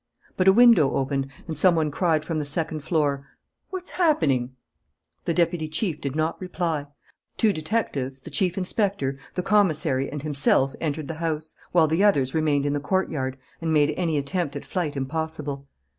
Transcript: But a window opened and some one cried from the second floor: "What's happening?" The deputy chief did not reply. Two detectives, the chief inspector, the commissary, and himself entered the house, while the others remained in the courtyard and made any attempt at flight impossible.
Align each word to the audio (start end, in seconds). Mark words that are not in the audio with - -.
But 0.35 0.47
a 0.47 0.51
window 0.51 0.95
opened 0.95 1.27
and 1.47 1.55
some 1.55 1.75
one 1.75 1.91
cried 1.91 2.25
from 2.25 2.39
the 2.39 2.43
second 2.43 2.79
floor: 2.79 3.27
"What's 3.69 3.91
happening?" 3.91 4.55
The 5.25 5.33
deputy 5.35 5.67
chief 5.67 6.01
did 6.01 6.15
not 6.15 6.41
reply. 6.41 6.87
Two 7.37 7.53
detectives, 7.53 8.19
the 8.21 8.31
chief 8.31 8.57
inspector, 8.57 9.19
the 9.35 9.43
commissary, 9.43 10.09
and 10.11 10.23
himself 10.23 10.73
entered 10.81 11.07
the 11.07 11.13
house, 11.21 11.53
while 11.71 11.85
the 11.85 12.03
others 12.03 12.33
remained 12.33 12.65
in 12.65 12.73
the 12.73 12.79
courtyard 12.79 13.37
and 13.61 13.71
made 13.71 13.93
any 13.95 14.17
attempt 14.17 14.55
at 14.55 14.65
flight 14.65 14.97
impossible. 14.97 15.67